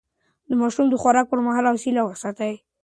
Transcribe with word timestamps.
د 0.49 0.51
ماشوم 0.61 0.85
د 0.89 0.93
خوراک 1.01 1.25
پر 1.29 1.39
مهال 1.45 1.65
حوصله 1.71 2.01
وساتئ. 2.05 2.53